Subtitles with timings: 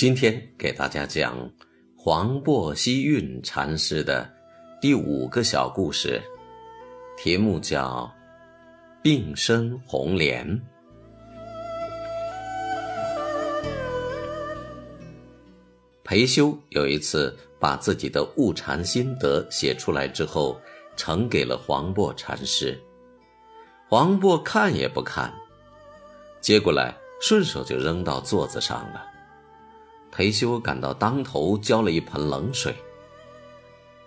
[0.00, 1.36] 今天给大家讲
[1.94, 4.26] 黄檗希运禅师的
[4.80, 6.22] 第五个小故事，
[7.18, 8.10] 题目叫
[9.02, 10.48] 《病身红莲》。
[16.02, 20.58] 裴修有一次把自己的悟禅心得写出来之后，
[20.96, 22.74] 呈给了黄檗禅师。
[23.86, 25.30] 黄檗看也不看，
[26.40, 29.09] 接过来顺手就扔到座子上了。
[30.10, 32.74] 裴修感到当头浇了一盆冷水。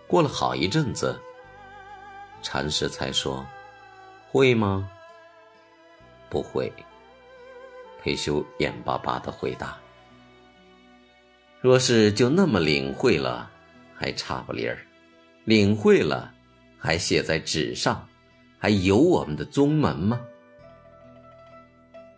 [0.07, 1.19] 过了好一阵子，
[2.41, 3.45] 禅师才说
[4.29, 4.89] ：“会吗
[6.29, 6.71] ？”“不会。”
[8.03, 9.77] 裴修眼巴巴的回答。
[11.61, 13.49] “若是就那么领会了，
[13.95, 14.75] 还差不离儿；
[15.45, 16.33] 领会了，
[16.77, 18.05] 还写在纸上，
[18.59, 20.19] 还有我们的宗门吗？”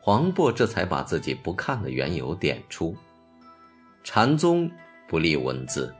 [0.02, 2.96] 黄渤这才把自己不看的缘由点出。
[4.06, 4.72] 禅宗
[5.08, 5.94] 不立文字，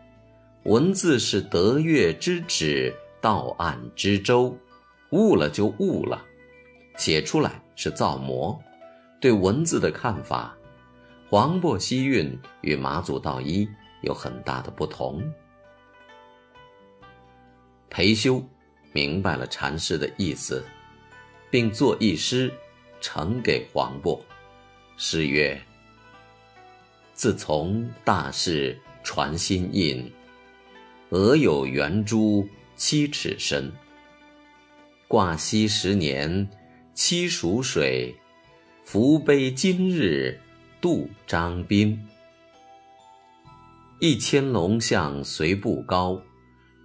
[0.66, 4.56] 文字是得月之指，道岸之舟，
[5.10, 6.24] 悟了就悟了，
[6.98, 8.58] 写出来是造模。
[9.20, 10.56] 对文字的看法，
[11.32, 13.68] 黄檗希运与马祖道一
[14.04, 15.20] 有很大的不同。
[17.90, 18.42] 裴修
[18.94, 20.64] 明白了禅师的意思，
[21.50, 22.54] 并作一诗
[23.02, 24.22] 呈给黄檗，
[24.96, 25.60] 诗曰。
[27.16, 30.12] 自从大事传心印，
[31.12, 32.46] 俄有圆珠
[32.76, 33.72] 七尺深。
[35.08, 36.50] 挂溪十年
[36.94, 38.14] 七蜀水，
[38.84, 40.38] 福杯今日
[40.82, 41.98] 渡张滨。
[44.02, 46.22] 一千龙象随步高，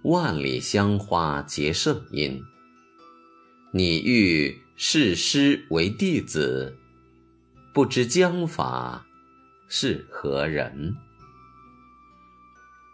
[0.03, 2.41] 万里香花结圣音。
[3.73, 6.77] 你欲视师为弟子，
[7.73, 9.05] 不知将法。
[9.73, 10.93] 是何人？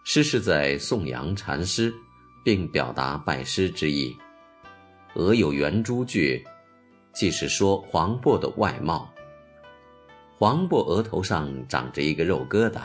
[0.04, 1.92] 诗是在颂扬禅师，
[2.46, 4.16] 并表达拜师之意。
[5.16, 6.46] 额有圆珠句，
[7.12, 9.12] 既是说黄渤的外貌，
[10.38, 12.82] 黄渤额头上长着一个肉疙瘩，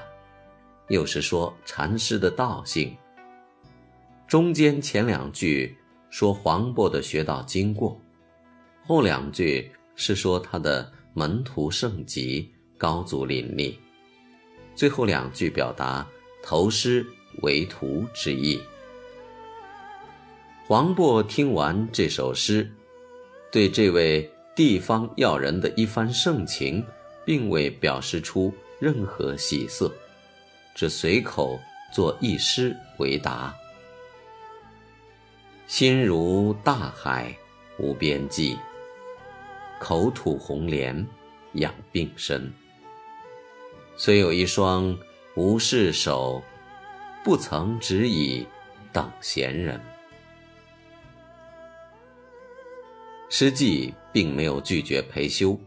[0.89, 2.97] 又是说禅师的道性。
[4.27, 5.77] 中间前两句
[6.09, 8.01] 说黄渤的学道经过，
[8.87, 12.51] 后两句是说他的门徒圣吉。
[12.83, 13.79] 高足林立，
[14.75, 16.05] 最后两句表达
[16.43, 17.07] 投师
[17.43, 18.61] 为徒之意。
[20.67, 22.69] 黄渤听完这首诗，
[23.53, 26.85] 对这位地方要人的一番盛情，
[27.25, 29.89] 并未表示出任何喜色，
[30.75, 31.61] 只随口
[31.95, 33.55] 作一诗回答
[35.69, 37.33] ：“心如大海
[37.79, 38.59] 无边际，
[39.79, 41.07] 口吐红莲
[41.53, 42.53] 养病身。”
[43.97, 44.99] 虽有一双
[45.37, 46.43] 无事手，
[47.23, 48.47] 不曾只以
[48.93, 49.81] 等闲人。
[53.29, 55.59] 诗记并没有拒绝裴修，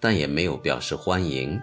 [0.00, 1.60] 但也没有表示欢迎，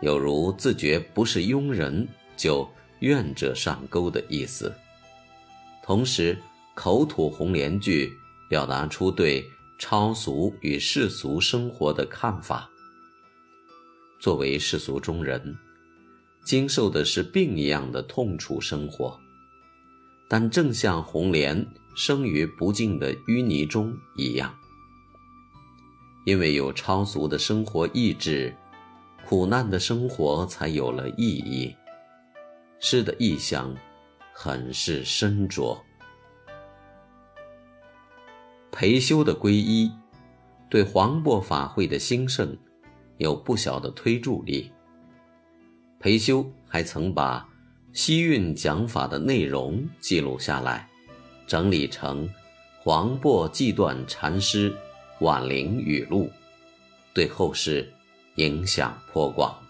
[0.00, 2.06] 有如自觉不是庸人
[2.36, 2.68] 就
[3.00, 4.72] 愿者上钩的意思。
[5.82, 6.36] 同时，
[6.74, 8.12] 口吐红莲句
[8.48, 9.44] 表达出对
[9.78, 12.68] 超俗与世俗生活的看法。
[14.22, 15.58] 作为世俗中人，
[16.44, 19.18] 经受的是病一样的痛楚生活，
[20.28, 21.66] 但正像红莲
[21.96, 24.54] 生于不净的淤泥中一样，
[26.24, 28.54] 因为有超俗的生活意志，
[29.26, 31.74] 苦难的生活才有了意义。
[32.78, 33.74] 诗的意象
[34.32, 35.76] 很是深着。
[38.70, 39.90] 裴修的皈依，
[40.70, 42.56] 对黄檗法会的兴盛。
[43.18, 44.70] 有不小的推助力。
[45.98, 47.48] 裴修还曾把
[47.92, 50.88] 西运讲法的内容记录下来，
[51.46, 52.28] 整理成
[52.80, 54.74] 《黄檗纪断禅师
[55.20, 56.24] 晚灵语录》，
[57.14, 57.92] 对后世
[58.34, 59.61] 影响颇广。